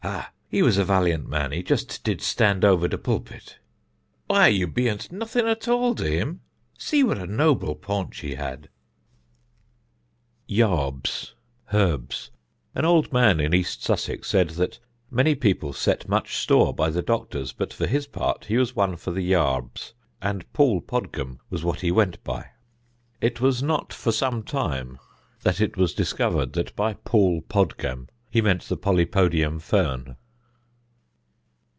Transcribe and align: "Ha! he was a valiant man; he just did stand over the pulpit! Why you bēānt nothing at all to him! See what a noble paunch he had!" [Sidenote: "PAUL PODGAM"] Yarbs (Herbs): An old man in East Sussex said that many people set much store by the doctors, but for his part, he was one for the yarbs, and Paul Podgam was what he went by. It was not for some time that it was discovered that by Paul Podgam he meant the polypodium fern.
"Ha! 0.03 0.31
he 0.49 0.63
was 0.63 0.79
a 0.79 0.83
valiant 0.83 1.29
man; 1.29 1.51
he 1.51 1.61
just 1.61 2.03
did 2.03 2.21
stand 2.21 2.65
over 2.65 2.87
the 2.87 2.97
pulpit! 2.97 3.59
Why 4.25 4.47
you 4.47 4.67
bēānt 4.67 5.11
nothing 5.11 5.47
at 5.47 5.67
all 5.67 5.93
to 5.93 6.03
him! 6.09 6.41
See 6.75 7.03
what 7.03 7.19
a 7.19 7.27
noble 7.27 7.75
paunch 7.75 8.21
he 8.21 8.33
had!" 8.33 8.67
[Sidenote: 10.49 10.69
"PAUL 10.71 10.91
PODGAM"] 10.91 11.01
Yarbs 11.03 11.33
(Herbs): 11.71 12.31
An 12.73 12.83
old 12.83 13.13
man 13.13 13.39
in 13.39 13.53
East 13.53 13.83
Sussex 13.83 14.27
said 14.27 14.49
that 14.49 14.79
many 15.11 15.35
people 15.35 15.71
set 15.71 16.09
much 16.09 16.35
store 16.35 16.73
by 16.73 16.89
the 16.89 17.03
doctors, 17.03 17.53
but 17.53 17.71
for 17.71 17.85
his 17.85 18.07
part, 18.07 18.45
he 18.45 18.57
was 18.57 18.75
one 18.75 18.97
for 18.97 19.11
the 19.11 19.21
yarbs, 19.23 19.93
and 20.19 20.51
Paul 20.51 20.81
Podgam 20.81 21.37
was 21.51 21.63
what 21.63 21.81
he 21.81 21.91
went 21.91 22.21
by. 22.23 22.47
It 23.21 23.39
was 23.39 23.61
not 23.61 23.93
for 23.93 24.11
some 24.11 24.41
time 24.41 24.97
that 25.43 25.61
it 25.61 25.77
was 25.77 25.93
discovered 25.93 26.53
that 26.53 26.75
by 26.75 26.95
Paul 26.95 27.43
Podgam 27.43 28.07
he 28.29 28.41
meant 28.41 28.63
the 28.63 28.77
polypodium 28.77 29.59
fern. 29.61 30.15